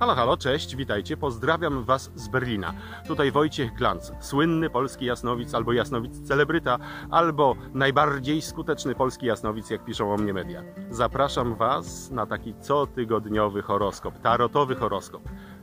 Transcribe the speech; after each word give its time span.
Halo, 0.00 0.14
halo, 0.14 0.36
cześć, 0.36 0.76
witajcie, 0.76 1.16
pozdrawiam 1.16 1.84
Was 1.84 2.10
z 2.14 2.28
Berlina. 2.28 2.72
Tutaj 3.06 3.32
Wojciech 3.32 3.74
Glanc, 3.74 4.12
słynny 4.20 4.70
polski 4.70 5.04
jasnowic, 5.04 5.54
albo 5.54 5.72
jasnowic 5.72 6.28
celebryta, 6.28 6.78
albo 7.10 7.56
najbardziej 7.74 8.42
skuteczny 8.42 8.94
polski 8.94 9.26
jasnowic, 9.26 9.70
jak 9.70 9.84
piszą 9.84 10.14
o 10.14 10.16
mnie 10.16 10.32
media. 10.32 10.62
Zapraszam 10.90 11.54
Was 11.54 12.10
na 12.10 12.26
taki 12.26 12.54
cotygodniowy 12.54 13.62
horoskop, 13.62 14.18
tarotowy 14.18 14.76
horoskop. 14.76 15.22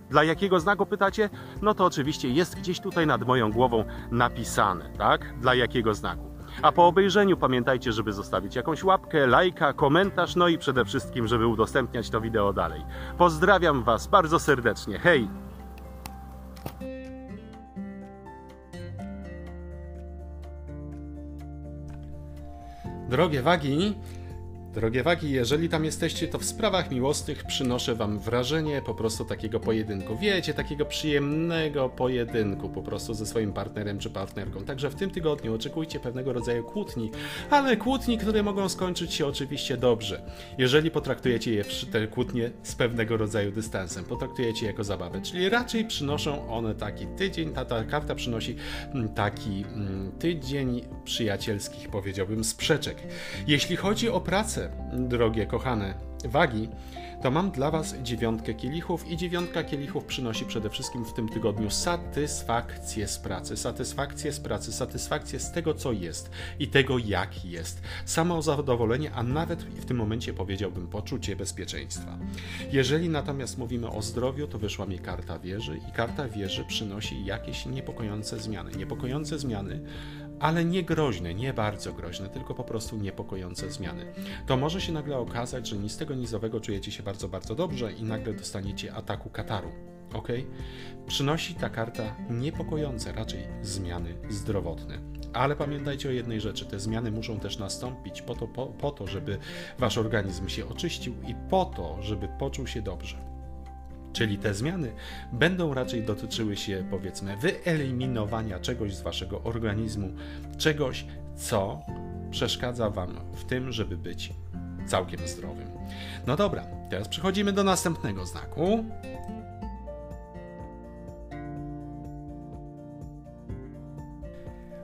Dla 0.09 0.23
jakiego 0.23 0.59
znaku 0.59 0.85
pytacie? 0.85 1.30
No 1.62 1.73
to 1.73 1.85
oczywiście 1.85 2.30
jest 2.30 2.55
gdzieś 2.55 2.80
tutaj 2.80 3.08
nad 3.08 3.27
moją 3.27 3.52
głową 3.52 3.84
napisane, 4.12 4.90
tak? 4.98 5.40
Dla 5.40 5.55
jakiego 5.55 5.94
znaku. 5.94 6.37
A 6.62 6.71
po 6.71 6.88
obejrzeniu 6.88 7.38
pamiętajcie, 7.38 7.92
żeby 7.92 8.14
zostawić 8.14 8.55
jakąś 8.55 8.84
łapkę, 8.84 9.28
lajka, 9.28 9.73
komentarz, 9.73 10.36
no 10.36 10.48
i 10.48 10.58
przede 10.58 10.86
wszystkim, 10.86 11.28
żeby 11.28 11.48
udostępniać 11.48 12.10
to 12.10 12.22
wideo 12.22 12.54
dalej. 12.54 12.81
Pozdrawiam 13.18 13.84
Was 13.84 14.08
bardzo 14.08 14.40
serdecznie. 14.40 15.00
Hej! 15.00 15.28
Drogie 23.09 23.42
wagi, 23.42 23.95
Drogie 24.77 25.04
wagi, 25.04 25.31
jeżeli 25.31 25.70
tam 25.70 25.86
jesteście, 25.86 26.27
to 26.27 26.40
w 26.40 26.45
sprawach 26.45 26.91
miłosnych 26.91 27.44
przynoszę 27.44 27.95
wam 27.95 28.20
wrażenie 28.20 28.81
po 28.81 28.94
prostu 28.94 29.26
takiego 29.26 29.59
pojedynku. 29.59 30.17
Wiecie, 30.17 30.53
takiego 30.53 30.86
przyjemnego 30.86 31.90
pojedynku 31.90 32.70
po 32.70 32.81
prostu 32.81 33.13
ze 33.13 33.26
swoim 33.26 33.53
partnerem 33.53 34.00
czy 34.00 34.09
partnerką. 34.09 34.63
Także 34.63 34.90
w 34.90 34.95
tym 34.95 35.12
tygodniu 35.12 35.55
oczekujcie 35.55 36.00
pewnego 36.00 36.34
rodzaju 36.34 36.63
kłótni, 36.63 37.12
ale 37.50 37.77
kłótni, 37.77 38.17
które 38.17 38.44
mogą 38.44 38.70
skończyć 38.70 39.13
się 39.13 39.26
oczywiście 39.26 39.77
dobrze. 39.77 40.22
Jeżeli 40.58 40.91
potraktujecie 40.91 41.53
je, 41.53 41.64
te 41.91 42.08
kłótnie 42.08 42.52
z 42.64 42.75
pewnego 42.75 43.17
rodzaju 43.17 43.52
dystansem, 43.52 44.05
potraktujecie 44.05 44.66
jako 44.66 44.83
zabawę, 44.83 45.22
czyli 45.22 45.50
raczej 45.50 45.86
przynoszą 45.86 46.50
one 46.50 46.75
taki 46.75 47.08
tydzień, 47.08 47.53
ta, 47.53 47.66
ta 47.66 47.83
karta 47.83 48.16
przynosi 48.16 48.55
mm, 48.94 49.09
taki 49.09 49.66
mm, 49.73 50.11
tydzień 50.20 50.81
przyjacielskich, 51.03 51.89
powiedziałbym, 51.89 52.44
sprzeczek. 52.44 52.98
Jeśli 53.48 53.75
chodzi 53.75 54.09
o 54.09 54.22
pracę, 54.22 54.67
drogie, 54.94 55.46
kochane 55.46 55.94
wagi, 56.26 56.70
to 57.22 57.32
mam 57.32 57.52
dla 57.52 57.72
Was 57.72 57.96
dziewiątkę 58.04 58.54
kielichów 58.54 59.12
i 59.12 59.18
dziewiątka 59.18 59.64
kielichów 59.64 60.06
przynosi 60.06 60.46
przede 60.46 60.70
wszystkim 60.70 61.06
w 61.06 61.14
tym 61.14 61.30
tygodniu 61.30 61.70
satysfakcję 61.70 63.08
z 63.08 63.20
pracy, 63.20 63.58
satysfakcję 63.58 64.32
z 64.32 64.40
pracy, 64.40 64.73
satysfakcję 64.73 65.40
z 65.40 65.52
tego, 65.52 65.73
co 65.73 65.92
jest 65.92 66.32
i 66.60 66.68
tego, 66.68 66.98
jak 66.98 67.45
jest. 67.45 67.82
Samo 68.06 68.42
zadowolenie, 68.42 69.12
a 69.14 69.23
nawet 69.23 69.64
w 69.64 69.86
tym 69.86 69.98
momencie 69.98 70.34
powiedziałbym 70.34 70.88
poczucie 70.88 71.36
bezpieczeństwa. 71.36 72.18
Jeżeli 72.72 73.10
natomiast 73.10 73.58
mówimy 73.58 73.90
o 73.90 74.02
zdrowiu, 74.02 74.48
to 74.48 74.60
wyszła 74.60 74.86
mi 74.86 75.00
karta 75.00 75.40
wieży 75.40 75.80
i 75.90 75.92
karta 75.92 76.28
wieży 76.30 76.66
przynosi 76.66 77.26
jakieś 77.26 77.66
niepokojące 77.66 78.40
zmiany. 78.40 78.72
Niepokojące 78.72 79.40
zmiany 79.40 79.80
ale 80.39 80.66
nie 80.66 80.83
groźne, 80.83 81.33
nie 81.33 81.53
bardzo 81.53 81.93
groźne, 81.93 82.30
tylko 82.30 82.53
po 82.53 82.63
prostu 82.63 82.97
niepokojące 82.97 83.71
zmiany. 83.71 84.13
To 84.45 84.57
może 84.57 84.81
się 84.81 84.91
nagle 84.91 85.17
okazać, 85.17 85.67
że 85.67 85.77
ni 85.77 85.89
z 85.89 85.97
tego 85.97 86.16
nizowego 86.16 86.59
czujecie 86.59 86.91
się 86.91 87.03
bardzo, 87.03 87.30
bardzo 87.30 87.55
dobrze 87.55 87.93
i 87.93 88.03
nagle 88.03 88.33
dostaniecie 88.33 88.93
ataku 88.93 89.30
kataru. 89.30 89.71
Ok? 90.13 90.27
Przynosi 91.08 91.55
ta 91.55 91.69
karta 91.69 92.15
niepokojące 92.30 93.11
raczej 93.11 93.47
zmiany 93.61 94.15
zdrowotne. 94.30 94.99
Ale 95.33 95.55
pamiętajcie 95.55 96.09
o 96.09 96.11
jednej 96.11 96.41
rzeczy: 96.41 96.65
te 96.65 96.80
zmiany 96.80 97.11
muszą 97.11 97.39
też 97.39 97.58
nastąpić 97.58 98.21
po 98.21 98.35
to, 98.35 98.47
po, 98.47 98.65
po 98.65 98.91
to 98.91 99.08
żeby 99.08 99.38
wasz 99.80 99.97
organizm 99.97 100.47
się 100.47 100.69
oczyścił 100.69 101.13
i 101.27 101.35
po 101.49 101.65
to, 101.65 101.97
żeby 102.02 102.27
poczuł 102.39 102.67
się 102.67 102.81
dobrze. 102.81 103.36
Czyli 104.13 104.38
te 104.38 104.53
zmiany 104.53 104.91
będą 105.31 105.73
raczej 105.73 106.03
dotyczyły 106.03 106.55
się, 106.55 106.86
powiedzmy, 106.89 107.38
wyeliminowania 107.38 108.59
czegoś 108.59 108.95
z 108.95 109.02
waszego 109.02 109.43
organizmu, 109.43 110.09
czegoś, 110.58 111.05
co 111.36 111.82
przeszkadza 112.32 112.89
wam 112.89 113.15
w 113.33 113.45
tym, 113.45 113.71
żeby 113.71 113.98
być 113.98 114.33
całkiem 114.87 115.27
zdrowym. 115.27 115.67
No 116.27 116.36
dobra, 116.36 116.64
teraz 116.89 117.08
przechodzimy 117.08 117.54
do 117.54 117.64
następnego 117.64 118.26
znaku. 118.26 118.86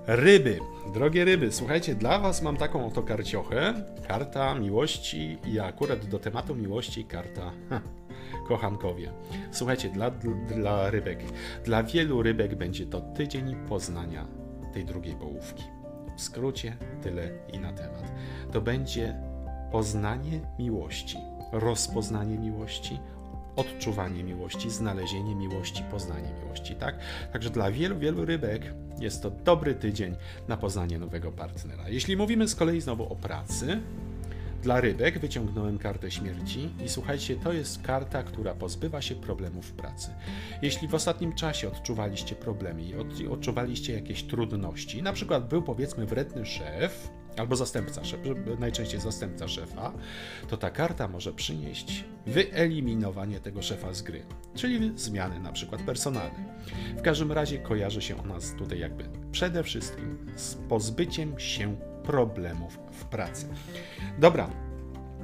Ryby. 0.07 0.59
Drogie 0.93 1.25
ryby, 1.25 1.51
słuchajcie, 1.51 1.95
dla 1.95 2.19
Was 2.19 2.41
mam 2.41 2.57
taką 2.57 2.87
oto 2.87 3.03
karciochę. 3.03 3.73
Karta 4.07 4.55
miłości 4.55 5.37
i 5.47 5.59
akurat 5.59 6.05
do 6.05 6.19
tematu 6.19 6.55
miłości 6.55 7.05
karta 7.05 7.51
kochankowie. 8.47 9.11
Słuchajcie, 9.51 9.89
dla, 9.89 10.11
dla 10.47 10.89
rybek, 10.89 11.19
dla 11.65 11.83
wielu 11.83 12.21
rybek 12.21 12.55
będzie 12.55 12.85
to 12.85 13.01
tydzień 13.01 13.55
poznania 13.69 14.27
tej 14.73 14.85
drugiej 14.85 15.15
połówki. 15.15 15.63
W 16.17 16.21
skrócie 16.21 16.77
tyle 17.01 17.31
i 17.53 17.59
na 17.59 17.73
temat. 17.73 18.11
To 18.51 18.61
będzie 18.61 19.15
poznanie 19.71 20.39
miłości, 20.59 21.17
rozpoznanie 21.51 22.37
miłości, 22.37 22.99
odczuwanie 23.55 24.23
miłości, 24.23 24.69
znalezienie 24.69 25.35
miłości, 25.35 25.83
poznanie 25.91 26.33
miłości, 26.43 26.75
tak? 26.75 26.95
Także 27.33 27.49
dla 27.49 27.71
wielu, 27.71 27.99
wielu 27.99 28.25
rybek 28.25 28.73
jest 28.99 29.21
to 29.21 29.29
dobry 29.29 29.75
tydzień 29.75 30.15
na 30.47 30.57
poznanie 30.57 30.99
nowego 30.99 31.31
partnera. 31.31 31.89
Jeśli 31.89 32.17
mówimy 32.17 32.47
z 32.47 32.55
kolei 32.55 32.81
znowu 32.81 33.13
o 33.13 33.15
pracy, 33.15 33.81
dla 34.63 34.81
rybek 34.81 35.19
wyciągnąłem 35.19 35.77
kartę 35.77 36.11
śmierci 36.11 36.69
i 36.85 36.89
słuchajcie, 36.89 37.35
to 37.35 37.53
jest 37.53 37.81
karta, 37.81 38.23
która 38.23 38.53
pozbywa 38.53 39.01
się 39.01 39.15
problemów 39.15 39.65
w 39.65 39.71
pracy. 39.71 40.09
Jeśli 40.61 40.87
w 40.87 40.95
ostatnim 40.95 41.33
czasie 41.33 41.67
odczuwaliście 41.67 42.35
problemy 42.35 42.81
i 42.83 43.27
odczuwaliście 43.27 43.93
jakieś 43.93 44.23
trudności, 44.23 45.03
na 45.03 45.13
przykład 45.13 45.47
był 45.47 45.61
powiedzmy 45.61 46.05
wredny 46.05 46.45
szef, 46.45 47.09
albo 47.37 47.55
zastępca, 47.55 48.03
szef, 48.03 48.19
najczęściej 48.59 48.99
zastępca 48.99 49.47
szefa, 49.47 49.91
to 50.49 50.57
ta 50.57 50.69
karta 50.69 51.07
może 51.07 51.33
przynieść 51.33 52.05
wyeliminowanie 52.25 53.39
tego 53.39 53.61
szefa 53.61 53.93
z 53.93 54.01
gry, 54.01 54.25
czyli 54.55 54.91
zmiany 54.95 55.39
na 55.39 55.51
przykład 55.51 55.81
personalne. 55.81 56.55
W 56.97 57.01
każdym 57.01 57.31
razie 57.31 57.57
kojarzy 57.57 58.01
się 58.01 58.17
ona 58.23 58.35
tutaj 58.57 58.79
jakby 58.79 59.03
przede 59.31 59.63
wszystkim 59.63 60.31
z 60.35 60.55
pozbyciem 60.55 61.39
się 61.39 61.75
problemów 62.03 62.79
w 62.91 63.05
pracy. 63.05 63.47
Dobra, 64.19 64.49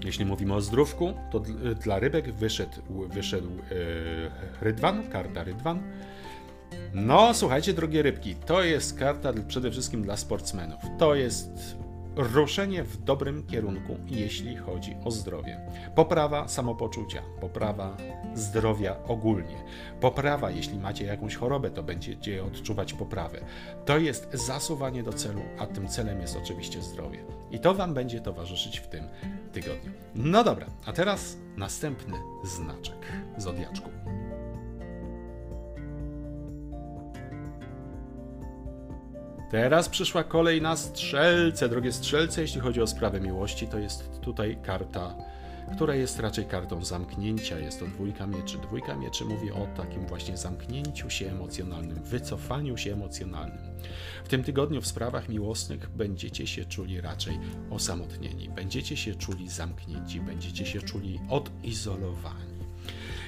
jeśli 0.04 0.26
mówimy 0.26 0.54
o 0.54 0.62
zdrówku, 0.62 1.14
to 1.32 1.40
dla 1.84 2.00
rybek 2.00 2.34
wyszedł, 2.34 3.08
wyszedł 3.10 3.50
yy, 3.50 4.32
rydwan, 4.62 5.10
karta 5.10 5.44
rydwan. 5.44 5.84
No, 6.94 7.34
słuchajcie, 7.34 7.74
drogie 7.74 8.02
rybki, 8.02 8.36
to 8.36 8.64
jest 8.64 9.00
karta 9.00 9.34
przede 9.48 9.72
wszystkim 9.72 10.02
dla 10.02 10.18
sportsmenów. 10.18 10.82
To 11.00 11.16
jest 11.16 11.78
ruszenie 12.20 12.84
w 12.84 13.04
dobrym 13.04 13.48
kierunku, 13.48 13.98
jeśli 14.08 14.58
chodzi 14.58 14.96
o 15.06 15.12
zdrowie. 15.12 15.60
Poprawa 15.96 16.48
samopoczucia, 16.48 17.22
poprawa 17.42 17.98
zdrowia 18.34 18.96
ogólnie. 19.08 19.64
Poprawa, 20.02 20.52
jeśli 20.52 20.80
macie 20.80 21.06
jakąś 21.06 21.36
chorobę, 21.36 21.70
to 21.70 21.84
będziecie 21.84 22.44
odczuwać 22.44 22.94
poprawę. 22.94 23.40
To 23.86 23.98
jest 23.98 24.30
zasuwanie 24.34 25.04
do 25.04 25.14
celu, 25.14 25.42
a 25.60 25.66
tym 25.66 25.88
celem 25.88 26.22
jest 26.22 26.38
oczywiście 26.38 26.82
zdrowie. 26.82 27.20
I 27.52 27.60
to 27.60 27.74
Wam 27.74 27.94
będzie 27.94 28.22
towarzyszyć 28.22 28.80
w 28.80 28.88
tym 28.88 29.04
tygodniu. 29.54 29.92
No 30.16 30.44
dobra, 30.44 30.68
a 30.86 30.94
teraz 30.94 31.38
następny 31.58 32.18
znaczek 32.44 32.98
zodiaczku. 33.38 33.90
Teraz 39.52 39.90
przyszła 39.90 40.24
kolej 40.24 40.62
na 40.62 40.78
strzelce. 40.78 41.70
Drogie 41.70 41.92
strzelce, 41.92 42.42
jeśli 42.42 42.62
chodzi 42.62 42.82
o 42.82 42.88
sprawę 42.88 43.20
miłości, 43.20 43.68
to 43.68 43.80
jest 43.80 44.22
tutaj 44.22 44.58
karta, 44.64 45.16
która 45.76 45.96
jest 45.96 46.20
raczej 46.20 46.46
kartą 46.46 46.86
zamknięcia. 46.86 47.60
Jest 47.60 47.80
to 47.80 47.86
dwójka 47.86 48.28
mieczy. 48.28 48.58
Dwójka 48.58 48.96
mieczy 48.96 49.26
mówi 49.26 49.52
o 49.52 49.68
takim 49.78 50.08
właśnie 50.08 50.38
zamknięciu 50.38 51.10
się 51.10 51.30
emocjonalnym, 51.32 52.04
wycofaniu 52.04 52.78
się 52.78 52.94
emocjonalnym. 52.94 53.80
W 54.24 54.28
tym 54.28 54.44
tygodniu 54.44 54.82
w 54.82 54.88
sprawach 54.88 55.30
miłosnych 55.30 55.90
będziecie 55.90 56.48
się 56.48 56.66
czuli 56.66 57.02
raczej 57.02 57.40
osamotnieni, 57.70 58.50
będziecie 58.50 58.98
się 58.98 59.16
czuli 59.16 59.50
zamknięci, 59.50 60.22
będziecie 60.22 60.66
się 60.66 60.82
czuli 60.82 61.20
odizolowani. 61.30 62.60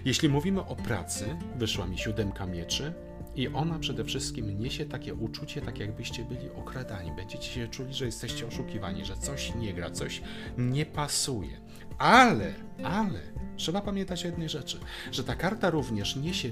Jeśli 0.06 0.30
mówimy 0.30 0.66
o 0.66 0.76
pracy, 0.76 1.38
wyszła 1.56 1.88
mi 1.88 1.98
siódemka 1.98 2.46
mieczy, 2.46 2.94
i 3.36 3.48
ona 3.48 3.80
przede 3.80 4.04
wszystkim 4.04 4.60
niesie 4.60 4.86
takie 4.86 5.14
uczucie, 5.14 5.62
tak 5.62 5.80
jakbyście 5.80 6.26
byli 6.26 6.50
okradani. 6.50 7.12
Będziecie 7.12 7.50
się 7.50 7.68
czuli, 7.68 7.94
że 7.94 8.06
jesteście 8.06 8.48
oszukiwani, 8.48 9.06
że 9.06 9.18
coś 9.18 9.56
nie 9.56 9.74
gra, 9.74 9.92
coś 9.92 10.22
nie 10.58 10.86
pasuje. 10.86 11.58
Ale, 11.98 12.54
ale 12.84 13.20
trzeba 13.56 13.82
pamiętać 13.82 14.24
o 14.24 14.28
jednej 14.28 14.50
rzeczy, 14.50 14.80
że 15.12 15.24
ta 15.24 15.36
karta 15.36 15.70
również 15.70 16.16
niesie 16.16 16.52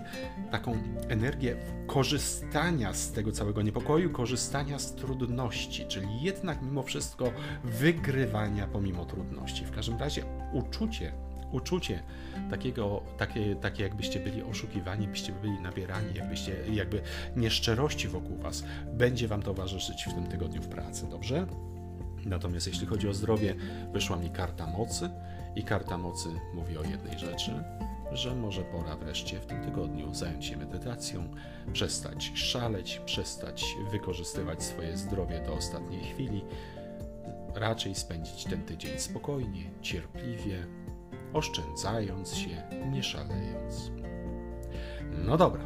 taką 0.51 0.77
energię 1.09 1.55
korzystania 1.87 2.93
z 2.93 3.11
tego 3.11 3.31
całego 3.31 3.61
niepokoju, 3.61 4.09
korzystania 4.09 4.79
z 4.79 4.95
trudności, 4.95 5.85
czyli 5.87 6.21
jednak 6.21 6.61
mimo 6.61 6.83
wszystko 6.83 7.31
wygrywania 7.63 8.67
pomimo 8.67 9.05
trudności. 9.05 9.65
W 9.65 9.71
każdym 9.71 9.97
razie 9.97 10.23
uczucie 10.53 11.13
uczucie 11.51 12.03
takiego, 12.49 13.01
takie, 13.17 13.55
takie 13.55 13.83
jakbyście 13.83 14.19
byli 14.19 14.43
oszukiwani, 14.43 15.07
byście 15.07 15.33
byli 15.33 15.59
nabierani, 15.59 16.13
jakbyście, 16.15 16.55
jakby 16.73 17.01
nieszczerości 17.35 18.07
wokół 18.07 18.37
was, 18.37 18.63
będzie 18.93 19.27
wam 19.27 19.41
towarzyszyć 19.41 20.05
w 20.05 20.13
tym 20.13 20.27
tygodniu 20.27 20.61
w 20.61 20.67
pracy, 20.67 21.07
dobrze? 21.09 21.47
Natomiast 22.25 22.67
jeśli 22.67 22.87
chodzi 22.87 23.07
o 23.09 23.13
zdrowie, 23.13 23.55
wyszła 23.93 24.17
mi 24.17 24.29
karta 24.29 24.67
mocy 24.67 25.09
i 25.55 25.63
karta 25.63 25.97
mocy 25.97 26.29
mówi 26.53 26.77
o 26.77 26.83
jednej 26.83 27.19
rzeczy, 27.19 27.63
że 28.11 28.35
może 28.35 28.61
pora 28.61 28.95
wreszcie 28.95 29.39
w 29.39 29.45
tym 29.45 29.63
tygodniu 29.63 30.13
zająć 30.13 30.45
się 30.45 30.57
medytacją, 30.57 31.29
przestać 31.73 32.31
szaleć, 32.35 33.01
przestać 33.05 33.65
wykorzystywać 33.91 34.63
swoje 34.63 34.97
zdrowie 34.97 35.41
do 35.45 35.53
ostatniej 35.53 36.03
chwili, 36.03 36.41
raczej 37.55 37.95
spędzić 37.95 38.43
ten 38.43 38.65
tydzień 38.65 38.99
spokojnie, 38.99 39.71
cierpliwie, 39.81 40.67
oszczędzając 41.33 42.33
się, 42.33 42.63
nie 42.91 43.03
szalejąc. 43.03 43.91
No 45.25 45.37
dobra, 45.37 45.63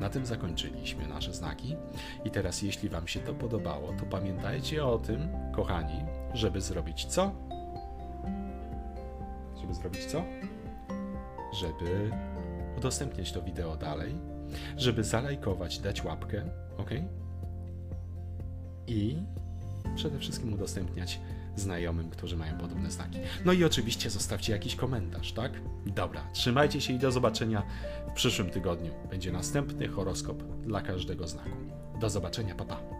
na 0.00 0.10
tym 0.10 0.26
zakończyliśmy 0.26 1.08
nasze 1.08 1.34
znaki. 1.34 1.76
I 2.24 2.30
teraz, 2.30 2.62
jeśli 2.62 2.88
Wam 2.88 3.08
się 3.08 3.20
to 3.20 3.34
podobało, 3.34 3.92
to 3.92 4.06
pamiętajcie 4.06 4.84
o 4.84 4.98
tym, 4.98 5.28
kochani, 5.52 6.04
żeby 6.34 6.60
zrobić 6.60 7.04
co? 7.04 7.32
Żeby 9.60 9.74
zrobić 9.74 10.04
co? 10.04 10.24
Żeby 11.52 12.10
udostępniać 12.76 13.32
to 13.32 13.42
wideo 13.42 13.76
dalej, 13.76 14.14
żeby 14.76 15.04
zalajkować, 15.04 15.78
dać 15.78 16.04
łapkę, 16.04 16.42
ok? 16.78 16.90
I 18.86 19.16
przede 19.94 20.18
wszystkim 20.18 20.52
udostępniać 20.52 21.20
znajomym, 21.56 22.10
którzy 22.10 22.36
mają 22.36 22.58
podobne 22.58 22.90
znaki. 22.90 23.18
No 23.44 23.52
i 23.52 23.64
oczywiście 23.64 24.10
zostawcie 24.10 24.52
jakiś 24.52 24.76
komentarz, 24.76 25.32
tak? 25.32 25.52
Dobra, 25.86 26.26
trzymajcie 26.32 26.80
się 26.80 26.92
i 26.92 26.98
do 26.98 27.12
zobaczenia 27.12 27.62
w 28.08 28.12
przyszłym 28.12 28.50
tygodniu. 28.50 28.90
Będzie 29.10 29.32
następny 29.32 29.88
horoskop 29.88 30.42
dla 30.42 30.80
każdego 30.80 31.28
znaku. 31.28 31.50
Do 32.00 32.10
zobaczenia, 32.10 32.54
papa. 32.54 32.76
Pa. 32.76 32.91